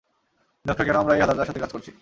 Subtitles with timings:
[0.65, 1.89] Doctor, কেন আমরা এই হাঁদাটার সাথে কাজ করছি?